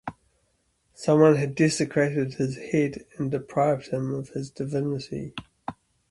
[0.95, 5.35] Someone had desecrated his head and deprived him of his divinity.